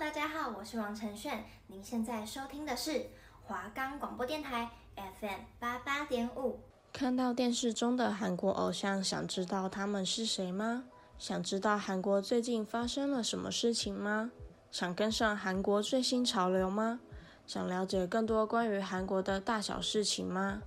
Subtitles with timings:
[0.00, 1.44] 大家好，我是王晨炫。
[1.68, 3.06] 您现在收听的是
[3.44, 6.58] 华冈广播电台 FM 八八点五。
[6.92, 10.84] 看到电视中的韩国偶像，想知道他们是谁吗？
[11.16, 14.32] 想知道韩国最近发生了什么事情吗？
[14.72, 16.98] 想跟上韩国最新潮流吗？
[17.46, 20.62] 想了解更多关于韩国的大小事情吗？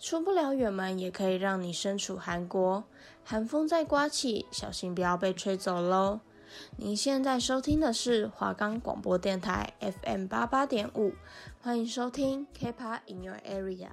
[0.00, 2.84] 出不了远门，也可以让你身处韩国。
[3.24, 6.20] 寒风在刮起，小心不要被吹走喽！
[6.76, 11.12] 您现在收听的是华冈广播电台 FM 八八点五，
[11.62, 13.88] 欢迎收听 K-pop in your area。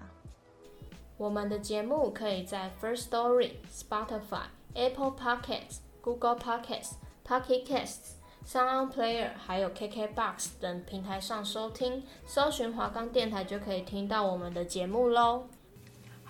[1.17, 6.93] 我们的节目可以在 First Story、Spotify、Apple Podcasts、Google Podcasts、
[7.27, 8.13] Pocket Casts、
[8.45, 15.47] Sound Player 还有 KKBox 等平台上收听，搜寻华冈电台就可以听到我们的节目喽。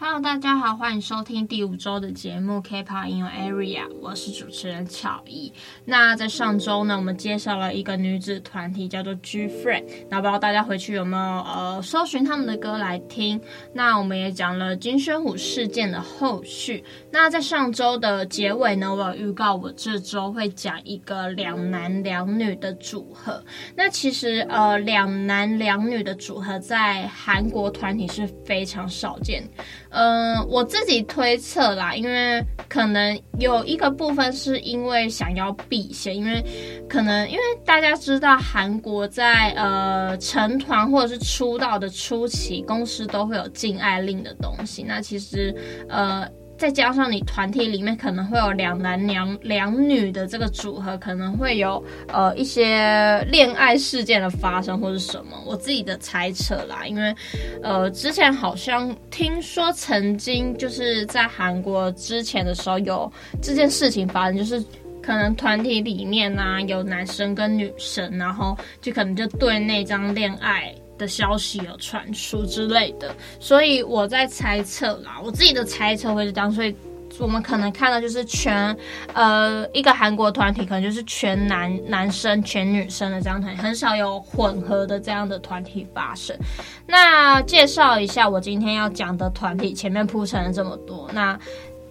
[0.03, 5.53] Hello，大家好，欢迎收听第五周的节目《K-pop in Your Area》，我是主持人巧艺。
[5.85, 9.85] 那在上周呢，我们介绍了一个女子团体，叫做 G-Friend。
[10.09, 13.39] 那不知道大家回去有没有呃搜寻他们的歌来听？
[13.75, 16.83] 那我们也讲了金宣虎事件的后续。
[17.11, 23.43] 那在上周的结尾呢，我有预告我这周会讲一个两男两女的组合。
[23.75, 29.47] 那其实呃两男两女的组合在韩国团体是非常少见。
[29.91, 36.43] 嗯、我自己推测啦，因为可能有一个部分是因为想要避嫌，因为
[36.89, 44.83] 可能因为大家知道韩国在呃成团或者是出道的初期，公司都会有禁爱令的东西。
[44.83, 45.55] 那其实
[45.87, 46.27] 呃。
[46.61, 56.85] 再加上你团体里面可能会有两男两两女的这个组合，可能会有呃一些恋爱事件的发生或者什么，我自己的猜测啦。
[56.85, 57.15] 因为
[57.63, 64.63] 呃之前好像听说曾经就是在韩国之前的时候有这件事情发生，就是
[65.01, 70.71] 可能团体里面啊有男生跟女生，然后就可能就对那张恋爱。
[71.01, 76.75] 的消息有传出之类的，所以我在猜测啦，我自己的猜测会是这样，所以
[77.17, 78.77] 我们可能看到就是全
[79.13, 86.37] 呃一个韩国团体，可能就是全男男生全女生的这样团，很少有混合的这样的团体发生。
[86.85, 91.37] 那介绍一下我今天要讲的团体，前面铺陈了这么多，那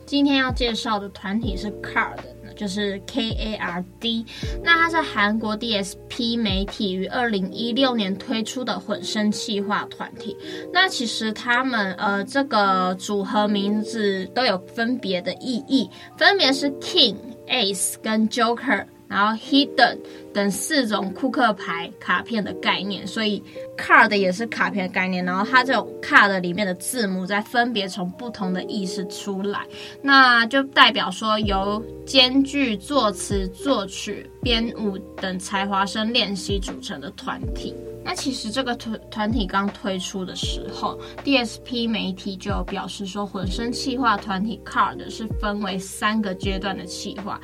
[0.07, 2.19] 今天要介绍的团体是 Card。
[2.61, 4.27] 就是 K A R D，
[4.63, 10.37] 那它是韩国 D S P 媒体于二零一六年推出的混声气化团体。
[10.71, 15.89] 那其实他们呃这个组合名字都有分别的意义，
[16.19, 17.17] 分别是 King、
[17.49, 18.85] Ace 跟 Joker。
[19.11, 19.99] 然后 Hidden
[20.33, 23.43] 等四种扑克牌卡片的概念，所以
[23.77, 25.25] card 也是卡片的概念。
[25.25, 29.67] 然后它这种 card 里面的字母再分别从不同的意思出来，
[30.01, 37.75] 那就代表说由兼具作词、作曲、编舞等才华生练习组成的团体。
[38.03, 47.39] 那其实这个团团体刚推出的时候，DSP 媒体就表示说，混声企划团体 card 是分为三个阶段的企划。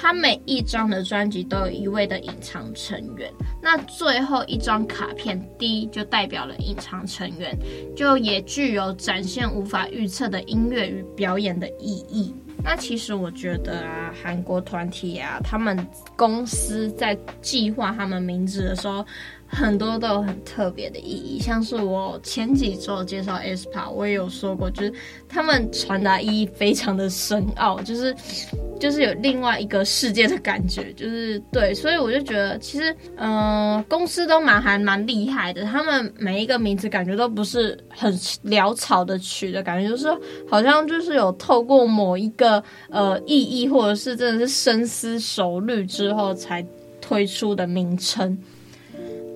[0.00, 3.30] 他每一张的专辑都有一位的隐藏成员，
[3.60, 7.54] 那最后一张卡片 D 就代表了隐藏成员，
[7.94, 12.34] 就也具有展现无法预测的音乐与表演的意义。
[12.62, 19.04] 那其实我觉得啊，韩国团体啊，他们公司在计划他们名字的时候。
[19.52, 24.92] 很多都有很特别的意义，像是我前几周介绍 ESPA，我也有说过，就是
[25.28, 28.14] 他们传达意义非常的深奥，就是
[28.80, 38.12] 就是有另外一个世界的感觉， 就是对，所以我就觉得其实，嗯、公司都蛮还蛮厉害的，他们每一个名字感觉都不是很
[38.44, 40.08] 潦草的取的感觉，就是
[40.48, 46.64] 好像就是有透过某一个呃意义，或者是真的是深思熟虑之后才
[47.00, 48.36] 推出的名称。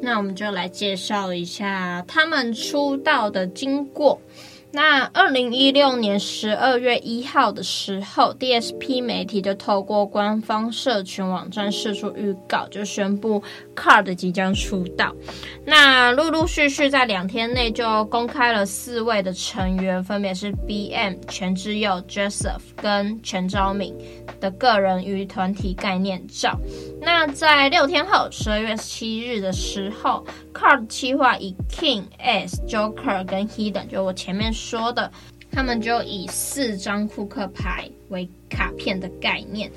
[0.00, 4.20] 那我们就来介绍一下他们出道的经过。
[4.74, 13.40] 那二零一六年十二月一号的时候，DSP 媒体就透过官方社群网站释出预告，就宣布
[13.76, 15.14] Card 即将出道。
[15.64, 23.94] 那陆陆续续在两天内就公开了四位的成员，分别是 BM 全志佑、Joseph 跟全昭敏
[24.40, 26.58] 的个人与团体概念照。
[27.00, 35.10] 那在六天后，十二月七日的时候，Card 企划以 King、S、Joker 跟 Hidden，就我前面说说的，
[35.52, 39.70] 他们就以四张扑克牌为卡片的概念。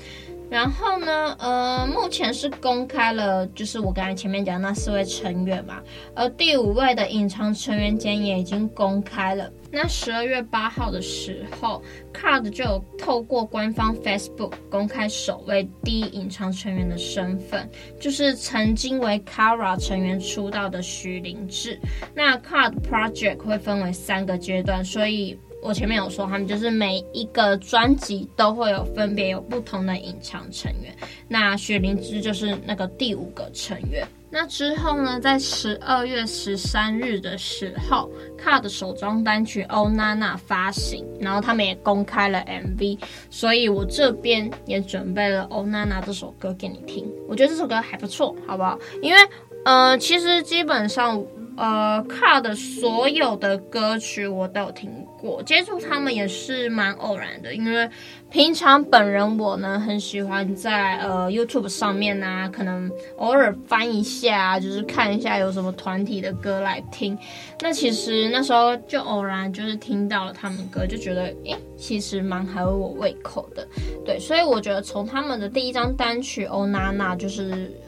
[0.50, 5.82] 然后呢，呃，目前是公开了，就是我刚才前面讲那四位成员嘛，
[6.14, 9.52] 而第五位的隐藏成员间也已经公开了。
[9.70, 11.82] 那十二月八号的时候
[12.12, 17.68] ，Card 就有透过官方 Facebook 公开首位第一隐藏成员的身份，
[18.00, 21.78] 就是曾经为 KARA 成员出道的徐灵志。
[22.14, 25.38] 那 Card Project 会分为三个阶段，所以。
[25.60, 30.94] 我前面有说，他们就是每一个专辑都会有分别有不同的隐藏成员。
[31.26, 34.06] 那雪灵芝就是那个第五个成员。
[34.30, 42.98] 那之后呢，在十二月十三日的时候，Card 的首张单曲《欧娜娜》发行，然后他们也公开了 MV。
[43.30, 47.10] 所以我这边也准备了《欧娜娜》这首歌给你听。
[47.26, 48.78] 我觉得这首歌还不错，好不好？
[49.02, 49.18] 因为，
[49.64, 51.22] 呃，其实基本上。
[51.60, 54.88] 呃，Card 所有的歌曲我都有听，
[55.22, 57.88] 我接触他们也是蛮偶然的，因为
[58.30, 67.18] 平常本人我呢很喜欢在呃 YouTube 上面啊，可能偶尔翻一下，就是看一下有什么团体的歌来听。
[67.60, 73.66] 那其实那时候就偶然就是听到了他们歌，就觉得诶，其实蛮合我胃口的。
[74.04, 77.70] 对，所以我觉得从他们的第一张单曲《欧娜娜》就是。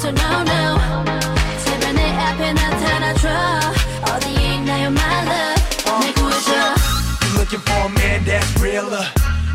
[0.00, 1.04] So now now
[1.62, 3.28] 제발 내 앞에 나타나줘
[4.10, 5.62] 어디에 있나요 my love
[6.00, 6.50] 내 구해줘
[7.20, 9.06] I'm looking for a man that's realer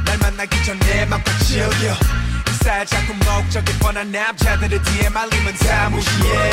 [0.06, 1.96] 날 만나기 전에 맘껏 즐겨
[2.64, 6.52] 살 자꾸 목적이 뻔한 남자들의 뒤에 말리면 다 무시해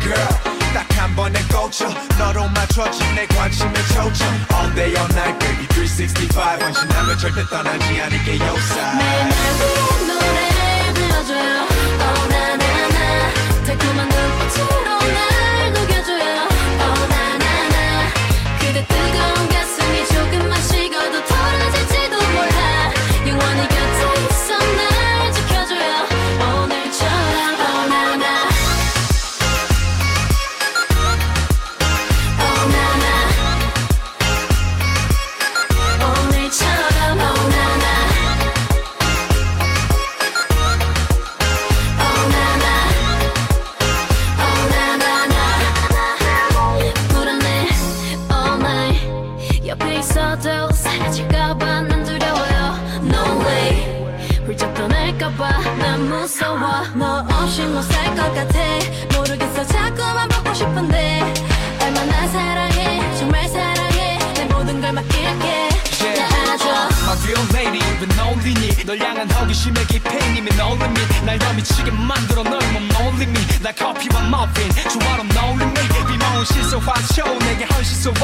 [0.00, 0.28] girl
[0.72, 1.88] 딱 한 번에 꽂혀
[2.18, 8.38] 너로 맞춰진 내 관심에 초점 all day all night baby 365 원신하면 절대 떠나지 않을게
[8.38, 11.73] yo side 맨날 위에 노래를 불러줘요
[13.64, 16.48] 달콤한 눈빛으로 날 녹여줘요.
[16.80, 17.76] Oh na na na
[18.60, 18.78] 그대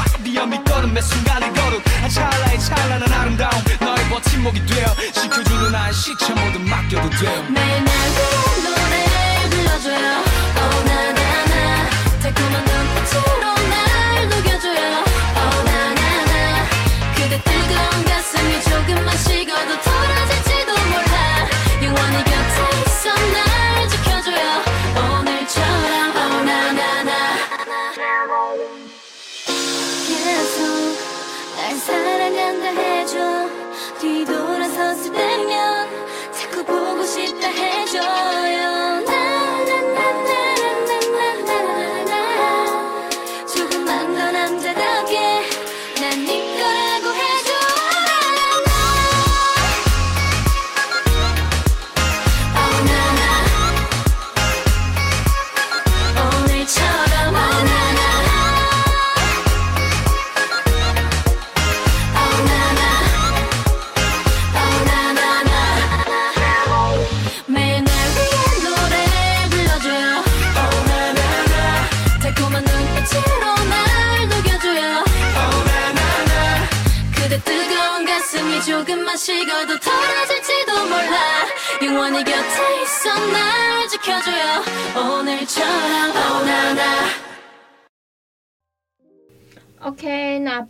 [0.01, 0.41] Fuck the
[0.95, 7.11] 매 순간의 거룩 한 찰나의 찰나는 아름다움 너의 버팀목이 되어 지켜주는 한 시체 모두 맡겨도
[7.11, 7.70] 돼요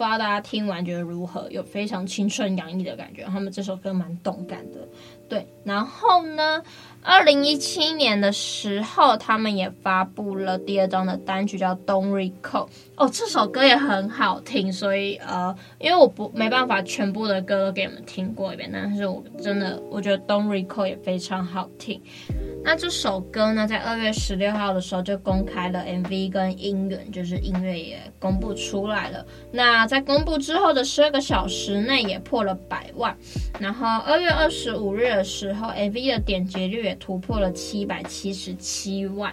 [0.01, 1.47] 不知道大家听完觉得如何？
[1.51, 3.23] 有非常青春洋溢的感觉。
[3.25, 4.79] 他们这首歌蛮动感的。
[5.29, 6.63] 对，然后呢，
[7.03, 12.67] 二零一七年的时候，他们也发布了第二张的单曲，叫《Don't Recall》。
[13.01, 21.99] 哦，这首歌也很好听，所以呃，因为我不没办法全部的歌都给你们听过一遍，但是我真的我觉得《Don't Recall》也非常好听。
[22.63, 29.25] 那这首歌呢，在二月十六号的时候就公开了 MV 跟音源，就是音乐也公布出来了。
[29.51, 33.17] 那在公布之后的十二个小时内也破了百万。
[33.59, 39.33] 然后二月二十五日的时候，MV 的点击率也突破了七百七十七万。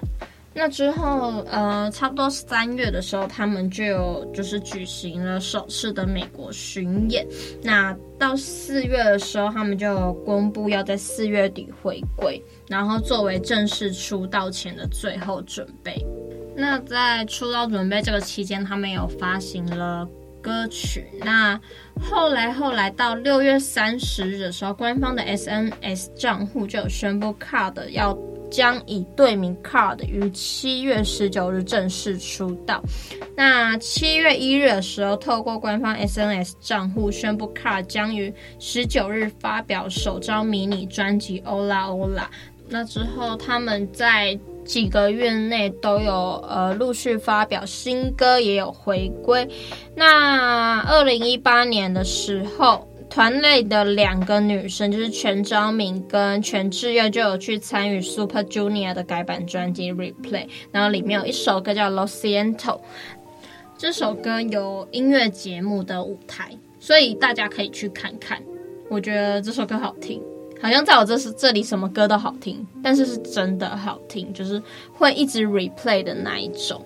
[0.59, 7.23] 那之后，呃，差不多三月的时候，他们就有就是举行了首次的美国巡演。
[7.61, 16.03] 那到四月的时候，他们就公布要在四月底回归，然后作为正式出道前的最后准备。
[16.55, 20.09] 那在出道准备这个期间，他们有发行了
[20.41, 21.05] 歌曲。
[21.19, 21.61] 那
[22.01, 28.17] 后来后来到六月三十日的时候，官方的 SNS 账户就有宣布 Card 要。
[28.49, 32.81] 将以队名 Card 于七月十九日正式出道。
[33.35, 42.19] 那七月一日的时候，透过官方 SNS 账户宣布 Card 将于十九日发表首张迷你专辑《Ola Ola》。
[42.69, 49.47] 那之后，他们在几个月内都有呃陆续发表新歌，也有回归。
[49.95, 52.87] 那二零一八年的时候。
[53.17, 62.55] 团内的两个女生，就是全昭敏跟全智祐，就有去参与 Super Junior 的改版专辑《Replay》，然后里面有一首歌叫《Lo Siento》，
[63.75, 68.39] 这首歌有音乐节目的舞台，所以大家可以去看看。
[68.87, 70.21] 我觉得这首歌好听，
[70.61, 74.61] 好像在我这是这里什么歌都好听，但是是真的好听，就是
[74.93, 76.85] 会一直 replay 的那一种。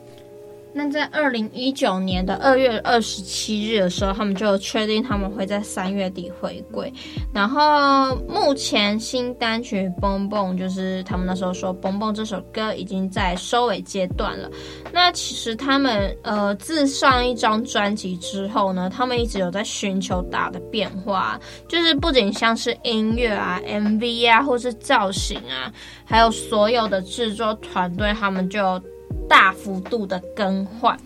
[0.73, 6.91] 那在二零一九年的二月二十七日的时候，他们就确定他们会在三月底回归。
[7.33, 14.49] 然后目前新单曲《蹦蹦》就是他们那时候说《蹦蹦》这首歌已经在收尾阶段了。
[14.93, 25.71] 那其实他们呃自上一张专辑之后呢，他们一直有在寻求大的变化，就是不仅像是音乐啊、MV 啊，或是造型啊，
[26.05, 28.81] 还有所有的制作团队，他们就。
[29.27, 30.97] 大幅度的更换，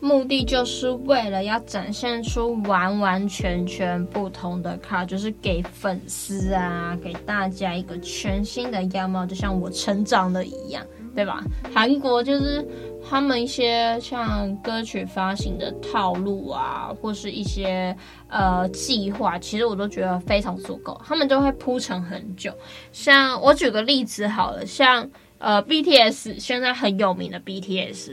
[0.00, 11.44] 目的就是为了要展现出完完全全不同的卡就是给粉丝啊，给大家一个全新的样貌，就像我成长的一样，对吧？
[11.74, 12.66] 韩国就是
[13.06, 17.94] 他们一些像歌曲发行的套路啊，或是一些
[18.28, 22.52] 呃计划，其实我都觉得非常足够，他们都会铺陈很久。
[22.90, 25.08] 像我举个例子好了，像。
[25.40, 28.12] 呃，BTS 现在很有名的 BTS，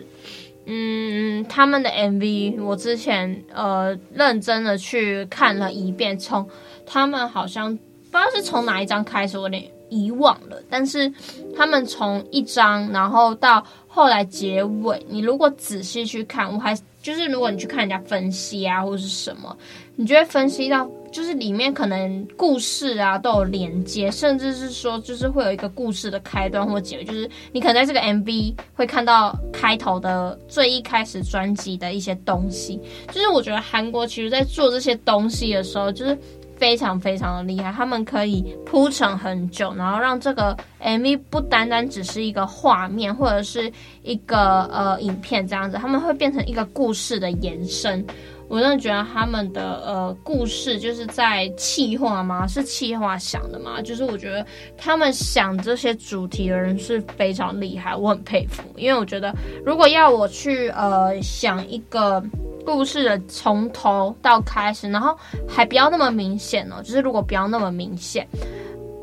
[0.65, 6.49] 嗯，他们的 MV 我之前呃认真的去看了一遍，从
[6.85, 10.63] 他们好像不知道是从哪一张开始，我有点遗忘了。
[10.69, 11.11] 但是
[11.53, 19.57] 他们从一张，然后到后来结尾，你如果仔细去看，我还就是如果你去看人家分析啊，或是什么，
[19.97, 20.89] 你就会分析到。
[21.17, 32.79] 就是里面可能故事啊都有连接，甚至是说就是会有一个故事的开端或结尾，就是你可能在这个 MV 会看到开头的最一开始专辑的一些东西。
[33.07, 36.15] 就是我觉得韩国其实在做这些东西的时候，就是
[36.55, 43.71] 非常非常的厉害，他们可以铺陈很久，然后让这个 MV 不单单只是一个画面或者是
[44.03, 48.05] 一个呃影片这样子，他们会变成一个故事的延伸。
[48.49, 52.47] 我真的觉得他们的呃故事就是在气化吗？
[52.47, 53.81] 是气化想的吗？
[53.81, 54.45] 就是我觉得
[54.77, 58.63] 他们想这些主题的人是非常厉害，我很佩服。
[58.77, 59.35] 因为我觉得
[59.65, 62.23] 如果要我去呃想一个
[62.65, 65.13] 故事的从头到开始，然后
[65.45, 68.25] 还不要那么明显哦，就是如果不要那么明显，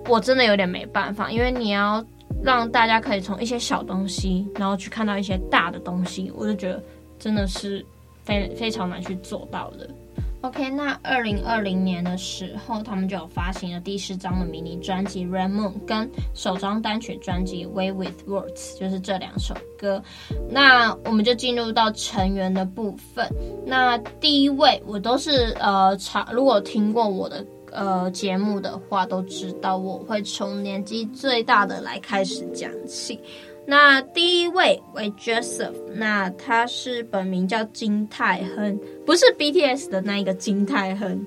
[0.09, 1.31] 我真的有点没办法。
[1.31, 2.03] 因为你要
[2.43, 6.83] 让大家可以从一些小东西，然后去看到一些大的东西，我就觉得
[7.19, 7.85] 真的是。
[8.25, 9.89] 非非常难去做到的。
[10.41, 20.03] OK，那二零二零年的时候，他们就有发行了第十张的迷你专辑《Red Moon》跟首张单曲专辑《Way with Words》，就是这两首歌。
[20.51, 23.27] 那我们就进入到成员的部分。
[23.65, 33.19] 那第一位，我都是呃，查如果听过我的呃节目的话，都知道我会从年纪最大的来开始讲起。
[33.67, 41.25] 那第一位为 Joseph，那他是本名叫金泰亨，不是 BTS 的那一个金泰亨。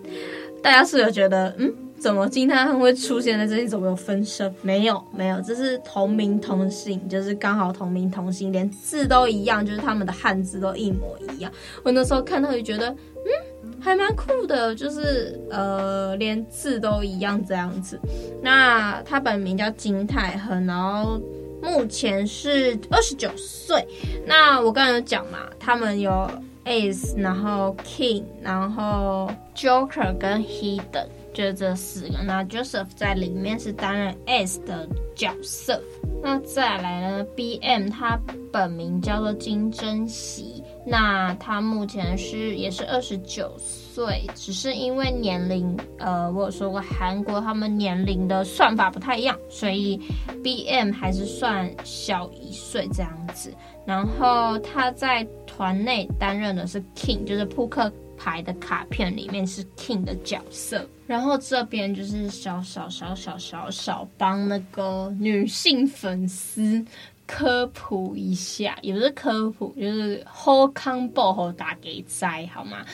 [0.62, 3.68] 大家是有觉得，嗯，怎么金泰亨会出现在这里？
[3.68, 4.54] 怎么有分身？
[4.62, 11.52] 没有，没有，这是同名同姓，就是刚好同名同姓，连字都一样，就是他们的汉字都一模一样。
[11.84, 13.58] 我那时候看到就觉得，嗯。
[13.80, 18.00] 还蛮酷的，就是呃，连字都一样这样子。
[18.42, 21.22] 那他本名叫金泰亨，然后
[21.62, 23.86] 目前是二十九岁。
[24.26, 26.30] 那我刚刚有讲嘛，他们有
[26.66, 32.20] Ace，然后 King，然后 Joker 跟 Hidden，就这四个。
[32.26, 35.82] 那 Joseph 在里面是担任 Ace 的角色。
[36.24, 38.20] 那再来呢，BM 他
[38.52, 40.64] 本名叫做金珍熙。
[40.86, 50.00] 那他目前是也是二十九岁，对只是因为年龄，呃，我有说过韩国他们年龄的算法不太一样，所以
[50.44, 53.52] BM 还是算小一岁这样子。
[53.88, 60.88] 然后他在团内担任的是 King，就是扑克牌的卡片里面是 King 的角色。
[61.08, 66.86] 然后这边就是小小小小小小帮那个女性粉丝。
[67.30, 72.86] 科普一下，也不是科普，就是好康报好打给摘好吗？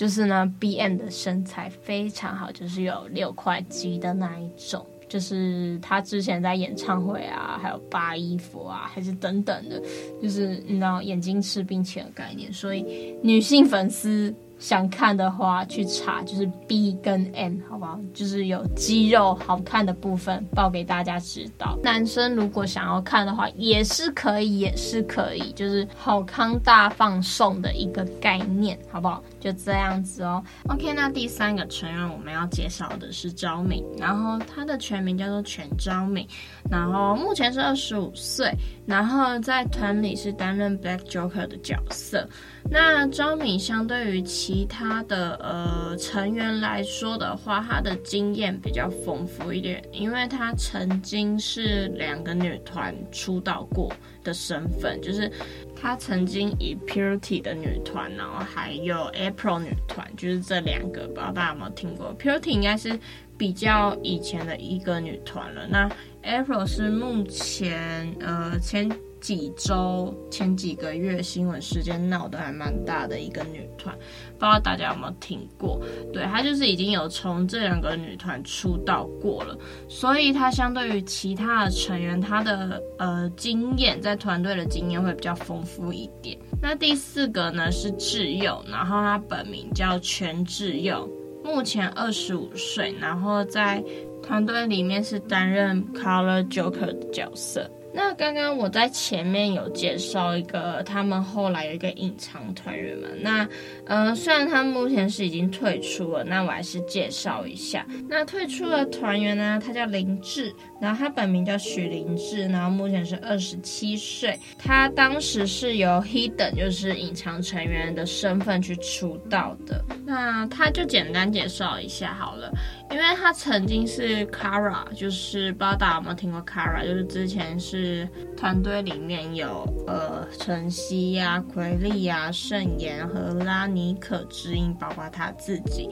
[0.00, 9.78] 就是呢，BM 的身材非常好，就是有六块肌的那一种，就是他之前在演唱会啊，还有扒衣服啊，还是等等的，
[10.22, 14.34] 就是你知道眼睛吃冰淇淋的概念，所以女性粉丝。
[14.60, 17.98] 想看的话，去查就是 B 跟 M，好不好？
[18.12, 21.78] 就是有肌肉好看的部分，报给大家知道。
[21.82, 29.24] 男生如果想要看的话，也是可以，也是可以，就是好康大放送的一个概念，好不好？
[29.40, 30.42] 就这样子哦。
[30.68, 36.26] OK，那第三个成员我们要介绍的是昭敏，然后他的全名叫做全昭敏，
[36.70, 38.52] 然后目前是二十五岁，
[38.86, 42.28] 然后在团里是担任 Black Joker 的角色。
[42.70, 53.90] 那昭敏相对于其他的呃成员来说的话，他的经验比较丰富一点，因为他曾经是两个女团出道过
[54.22, 55.32] 的身份，就是
[55.80, 62.98] 她曾经以 Purity 的女团，然后还有 April 女团，就是这两个，不知道大家有没有听过？Purity 应该是
[63.38, 65.88] 比较以前的一个女团了，那
[66.22, 68.90] April 是目前呃前。
[69.20, 73.94] 几周前几个月新闻事件闹得还蛮大的一个女团，
[74.38, 75.80] 不知道大家有没有听过？
[76.12, 79.56] 对，她就是已经有从这两个女团出道过了，
[79.88, 86.38] 所以她相对于其他的成员，她的呃经验在团队的经验会比较丰富一点。
[86.62, 91.08] 那第四个呢是智佑，然后她本名叫全智佑，
[91.44, 93.82] 目前二十五岁，然后在
[94.22, 97.70] 团队里面是担任 Color Joker 的角色。
[97.92, 103.08] 那刚刚我在前面有介绍一个，他们后来有一个隐藏团员嘛。
[103.20, 103.48] 那，
[103.84, 107.86] 呃，虽然他目前是已经退出了，那我还是介绍一下。
[108.08, 114.38] 那退出的团员呢，他叫林志，然后他本名叫许灵志，然后目前是二十七岁。
[114.58, 119.84] 他当时是由 Hidden，就是隐藏成员的身份去出道的。
[120.06, 122.50] 那他就简单介绍一下好了。
[122.90, 135.88] 因为他曾经是 Kara，就是不知道大家有没有听过 Kara，就是之前是团队里面有呃晨曦呀、啊、奎利呀、盛妍和拉尼可知音，包括他自己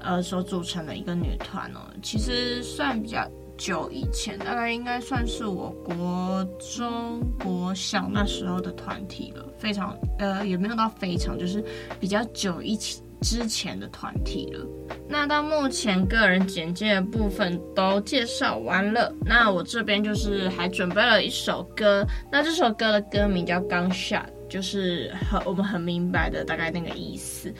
[0.00, 1.80] 呃所组成的一个女团哦。
[2.00, 3.28] 其实算比较
[3.60, 6.42] 久以前，大概应该算是我国
[6.74, 11.62] 中国小那时候的团体了，非常呃也没有到非常，就是
[12.00, 13.02] 比较久一起。
[13.22, 14.66] 之前的团体了，
[15.06, 27.52] 那到目前个人简介的部分都介绍完了，那我这边就是还准备了一首歌，那这首歌的歌名叫《刚下》，就是很我们很明白的大概那个意思。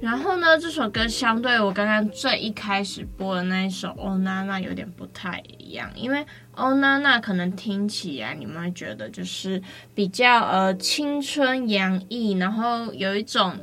[0.00, 6.18] 然后呢，这首歌相对我刚刚最一开始播的那一首《欧娜娜》有点不太一样，因为
[6.52, 9.60] 《欧娜娜》可能听起来你们会觉得就是
[9.94, 13.54] 比较呃青春洋溢，然后有一种。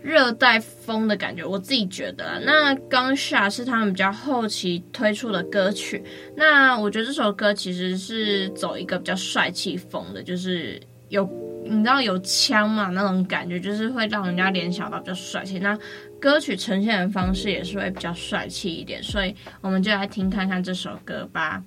[0.00, 2.40] 热带风的感觉，我自己觉得。
[2.46, 6.02] 那《刚下》是他们比较后期推出的歌曲。
[6.36, 11.28] 那我觉得这首歌其实是走一个比较帅气风的，就是有
[11.64, 12.88] 你知道有枪嘛？
[12.88, 15.78] 那种感觉就是会让人家联想到比较帅气，那
[16.20, 21.62] 歌曲呈现的方式也是会比较帅气一点，所以我们就来听看看这首歌吧。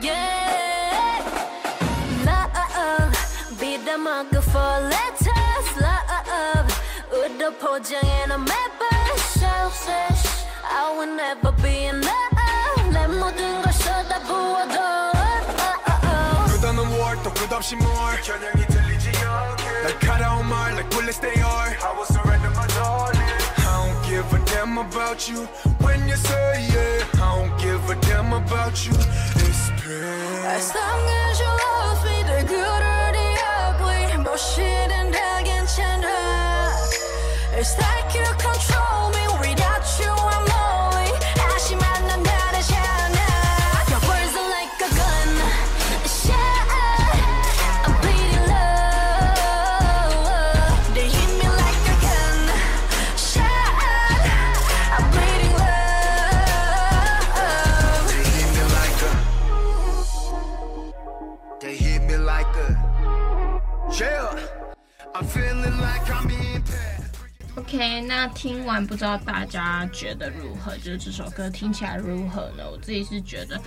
[0.00, 1.20] Yeah,
[2.24, 5.41] love, be the mark of legend.
[7.44, 12.12] And I'm 매번 selfish I will never be enough.
[12.92, 14.78] 내 모든 걸 쏟아부어도
[16.52, 18.22] 끝없는 war 또 끝없이 more.
[18.22, 19.64] 겨냥이 들리지 않게.
[19.82, 23.18] 날카로운 말 like bullets they are I will surrender my darling.
[23.58, 25.48] I don't give a damn about you
[25.82, 27.02] when you say yeah.
[27.14, 28.94] I don't give a damn about you.
[29.42, 33.28] It's pain As long as you love me the good or the
[33.66, 36.51] ugly 뭐 싫은 다 괜찮아
[37.62, 38.31] first I can
[68.42, 70.76] 听完不知道大家觉得如何？
[70.78, 72.68] 就是这首歌听起来如何呢？
[72.72, 73.60] 我自己是觉得，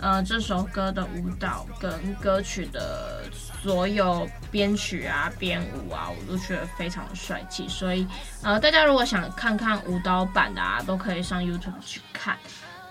[0.00, 3.24] 呃，这首歌的舞蹈跟歌曲的
[3.60, 7.66] 所有编曲啊、编舞啊，我都觉得非常的帅气。
[7.66, 8.06] 所以，
[8.44, 12.38] 呃，大家如果想看看舞蹈版的啊，都可以上 YouTube 去看。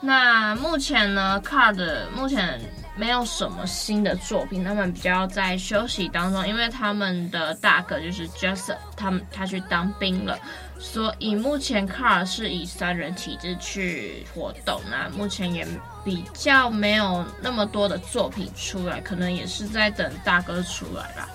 [0.01, 2.59] 那目前呢，Card 目前
[2.99, 10.37] 没有什么新的作品，他们比较在休息当中，因为他们的大哥就是 Joseph，他们他去当兵了，
[10.77, 15.65] 所以目前 KARD 是以三人体制去活动，那目前也
[16.03, 21.29] 比较没有那么多的作品出来，可能也是在等大哥出来吧，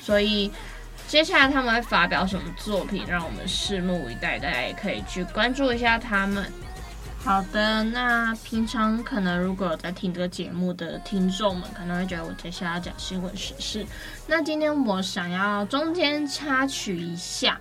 [0.00, 0.50] 所以
[1.06, 6.50] 接下来他们会发表什么作品，让我们拭目以待，大家也可以去关注一下他们。
[7.22, 13.84] 好的，那平常可能如果有在听这个节目的听众们，可能会觉得我接下来要讲新闻时事。
[14.26, 17.60] 那今天我想要中间插曲一下，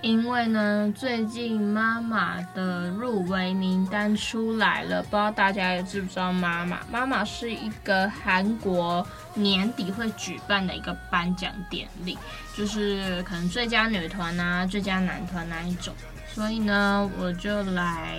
[0.00, 6.80] 因为呢，最近妈妈的入围名单出来了，不知道大家也知不知道妈妈？
[6.90, 12.18] 妈妈是一个韩国年底会举办的一个颁奖典礼，
[12.56, 15.94] 就是可能最佳女团啊、最佳男团那一种。
[16.34, 18.18] 所以呢，我就来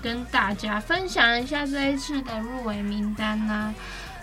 [0.00, 3.74] 跟大家分享一下这一次的入围名单啦、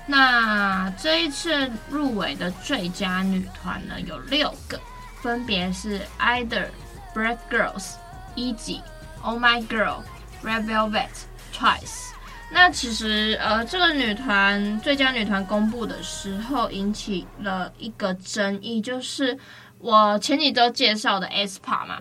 [0.07, 4.79] 那这一次入围的最佳女团呢，有六个，
[5.21, 6.69] 分别是 IDOL、
[7.13, 7.95] Brave Girls、
[8.35, 8.81] E.G、
[9.21, 9.97] Oh My Girl、
[10.41, 11.09] Red Velvet、
[11.53, 12.11] Twice。
[12.49, 19.37] 那其实呃，这个女团最佳女团公布的时候，引起了一个争议，就是。
[19.79, 21.99] 我前几周介绍的 SPa 嘛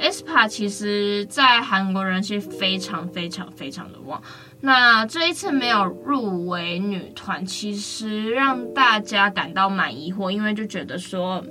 [0.00, 4.22] ，SPa 其实在韩国人气非常非常非常的旺。
[4.60, 11.44] 那这一次没有入围女团，其实让大家感到蛮疑惑，因为就觉得说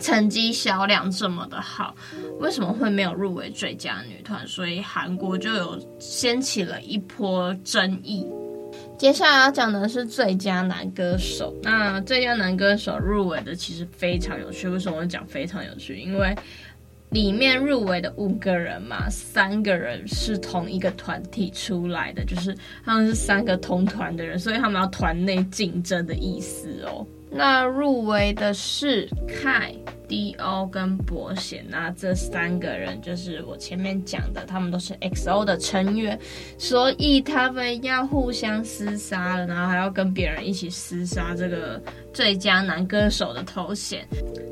[0.00, 1.94] 成绩销量这么的好，
[2.40, 4.46] 为什么会没有入围最佳女团？
[4.46, 8.26] 所以韩国就有掀起了一波争议。
[8.98, 11.54] 接下来要讲的是最佳男歌手。
[11.62, 14.68] 那最佳男歌手入围的其实非常有趣。
[14.68, 15.96] 为什么我讲非常有趣？
[15.96, 16.34] 因为
[17.10, 22.52] 里面入围的五个人嘛，三个人是同一个团体出来的，就是
[22.84, 27.06] 他们是三个同团的人，所以他们要团内竞争的意思哦。
[27.30, 29.74] 那入围的是 Kai、
[30.08, 36.18] D.O 跟伯贤，那这三个人就是我前面讲的，他们都是 X.O 的成员，
[36.56, 41.80] 所以他们要互相厮杀了，然后还要跟别人一起厮杀这个
[42.12, 44.06] 最佳男歌手的头衔。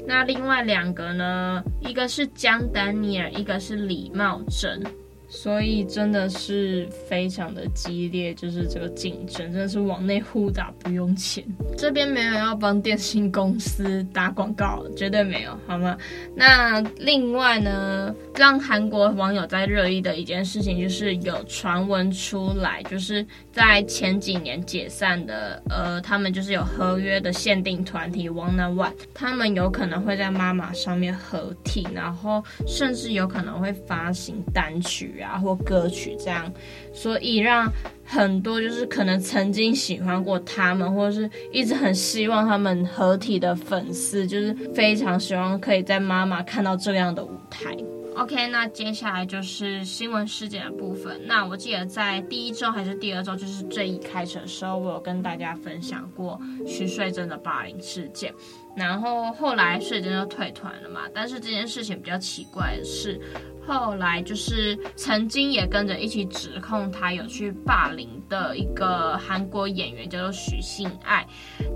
[0.07, 4.83] 那另外两个呢，一个是姜丹尼尔，一个是李茂贞。
[5.29, 11.45] 所以真的是非常的激烈，就是这个竞争真的是往内互打，不用钱。
[11.77, 15.97] 这边没有要帮电信公司打广告，绝对没有，好吗？
[16.35, 35.37] 那另外呢，让韩国网友在热议的一件事情，就是有传闻出来，就是在前几年解散的，呃，他们就是有合约的限定团体 Wanna One，他们有可能会在妈妈上面合体，然后甚至有可能会发行单曲啊。
[35.37, 36.53] 或歌曲这样，
[36.93, 37.71] 所以让
[38.05, 47.77] 很多就是可能曾经喜欢过他们，或者是一直很希望他们合体的粉丝，就是非常希望可以在妈妈看到这样的舞台。
[48.17, 51.21] OK，那接下来就是新闻事件的部分。
[51.27, 58.33] 那我记得在第一周还是第二周，就是最一开始的时候，我有跟大家分享过徐穗珍的霸凌事件。
[58.77, 63.21] 然后后来穗珍就退团了嘛，但是这件事情比较奇怪的是。
[63.69, 71.27] 后来就是曾经也跟着一起指控他有去霸凌的一个韩国演员叫做许信爱，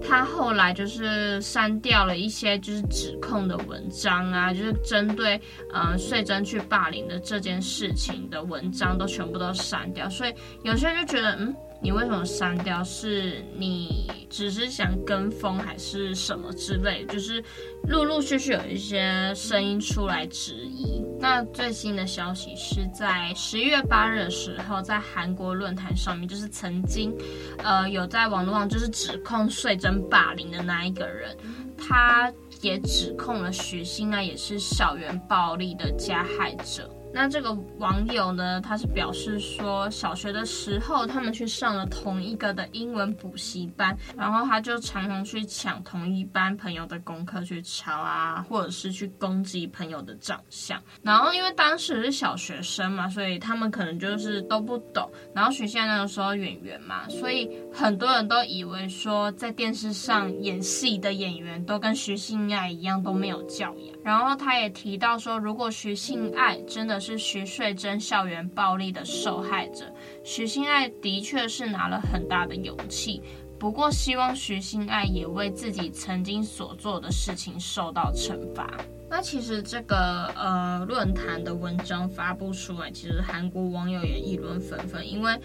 [0.01, 5.41] 他后来就是删掉了一些就是指控的文章啊，就是针对
[5.75, 12.85] 嗯穗珍去霸凌的这件事情的文章都全部都删掉，所以有些人就觉得嗯你为什么删掉？
[12.85, 17.07] 是你只是想跟风，还是什么之类？
[17.07, 17.43] 就是
[17.89, 21.03] 陆陆续续有一些声音出来质疑。
[21.19, 27.15] 那最新的消息是在十一月八日的时候，在韩国论坛上面，就是曾经，
[27.59, 31.35] 呃，有在网络上就是指控穗珍霸凌的那一个人，
[31.79, 36.91] 他也指控了许昕啊也是校园暴力的加害者。
[37.13, 50.81] 那这个网友呢，他是表示说，小学的时候他们去上了同一个的英文补习班，然后他就常常去抢同一班朋友的功课去抄啊，或者是去攻击朋友的长相。
[51.03, 55.11] 然后因为当时是小学生嘛，所以他们可能就是都不懂。
[55.35, 63.97] 然后许昕爱那个时候演员嘛，所以很多人都以为说，在电视上演戏的演员都跟徐信爱一样都没有教养。
[64.05, 73.23] 然后他也提到说，如果徐信爱真的是徐穗珍校园暴力的受害者，徐新爱的确是拿了很大的勇气。
[73.59, 78.71] 不过，希望徐新爱也为自己曾经所做的事情受到惩罚。
[79.09, 85.37] 那其实这个呃论坛的文章发布出来，其实韩国网友也议论纷纷，因为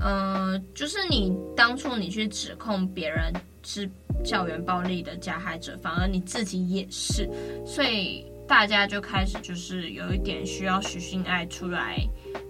[0.00, 3.88] 呃，就是你当初你去指控别人是。
[4.24, 7.28] 校园暴力的加害者，反而你自己也是，
[7.66, 11.98] 所以大家就开始就是有一点需要许昕爱出来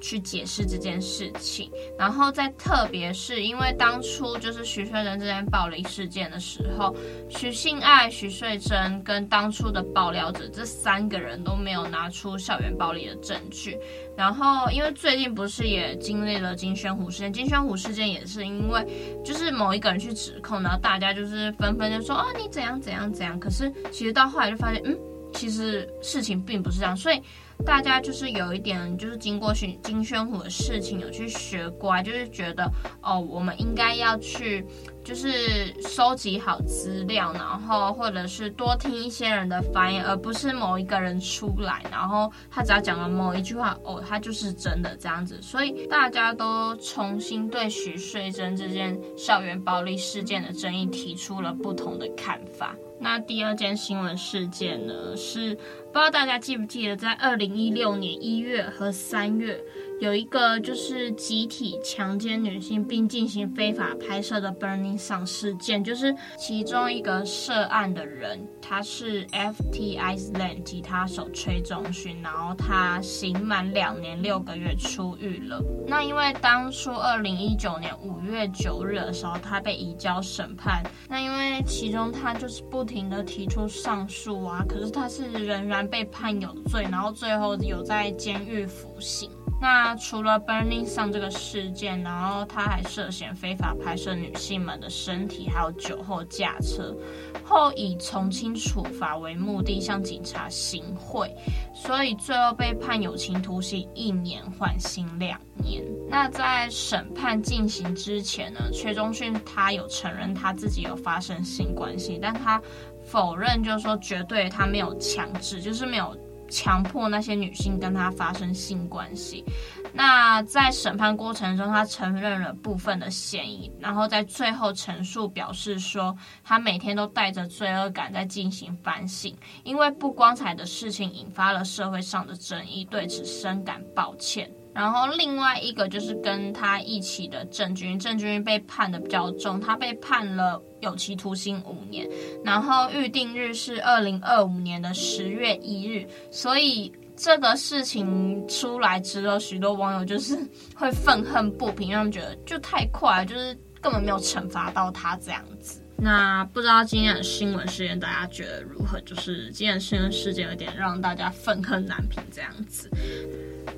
[0.00, 6.94] 去解释这件事情，然后再特别是因为当初就是徐穗珍这件暴力事件的时候，
[7.28, 13.78] 许昕爱、徐穗珍跟当初的爆料者这三个人都没有拿出校园暴力的证据。
[14.16, 18.86] 然后因为最近不是也经历了金宣虎事件，金宣虎事件也是因为
[19.24, 24.96] 就是某一个人去指控，然后大家就是纷纷就说、哦、你怎样怎样怎样，可是其实到后来就发现，嗯，
[25.32, 27.20] 其实事情并不是这样，所以。
[27.64, 32.70] 大家就是有一点，就是经过金金宣虎的事情，有去学乖，就是觉得
[33.02, 34.62] 哦，我们应该要去，
[35.02, 45.40] 就是收集好资料，然后或者是多听一些人的发言，而不是某一个人出来，然后他只要讲了某一句话，哦，他就是真的这样子。
[45.40, 52.76] 所以大家都重新对徐穗珍这件校园暴力事件的争议提出了不同的看法。
[52.98, 59.60] 那第二件新闻事件呢，是不知道大家记不记得，在二零一六年一月和三月。
[59.98, 75.62] 有一个就是集体强奸女性并进行非法拍摄的 Burning Sun 事件，就是其中一个涉案的人，他是 FT Island 吉他手崔中勋，然后他刑满两年六个月出狱了。
[75.86, 89.30] 那因为当初二零一九年五月九日的时候，他被移交审判，那因为其中他就是不停的提出上诉啊，可是他是仍然被判有罪，然后最后有在监狱服刑。
[89.58, 96.94] 那除了 Burning Sun 这个事件，然后他还涉嫌非法拍摄女性们的身体，还有酒后驾车，
[97.42, 101.34] 后以从轻处罚为目的向警察行贿，
[101.74, 105.82] 所以最后被判有期徒刑一年，缓刑两年。
[106.08, 112.60] 那在审判进行之前呢，崔中勋他有承认他自己有发生性关系，但他
[113.04, 116.14] 否认，就是说绝对他没有强制，就是没有。
[116.48, 119.44] 强迫那些女性跟他发生性关系。
[119.92, 134.50] 那在审判过程中，他承认了部分的嫌疑，然后在最后陈述表示说，他每天都带着罪恶感在进行反省，因为不光彩的事情引发了社会上的争议，对此深感抱歉。
[134.74, 142.08] 然后另外一个就是跟他一起的郑钧，郑钧被判的比较重，他被判了有期徒刑五年，
[142.44, 150.36] 然后预定日是二零二五年的十月一日，所以这个事情出来之后，许多网友就是
[150.74, 155.82] 会愤恨不平，他们觉得就太快了，就是根本没有惩罚到他这样子。
[155.98, 159.00] 那不知道今天的新闻事件大家觉得如何？
[159.00, 162.90] 就是今天的新闻事件有点让大家愤恨难平这样子。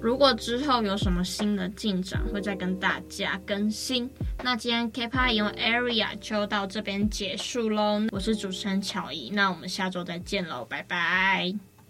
[0.00, 4.08] 如果之后有什么新的进展，会再跟大家更新。
[4.42, 8.02] 那今天 K-pop 用 Area 就到这边结束喽。
[8.12, 11.67] 我是主持人巧怡，那我们下周再见喽，拜拜。